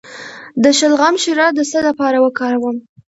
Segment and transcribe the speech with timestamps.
[0.63, 2.75] د شلغم شیره د څه لپاره وکاروم؟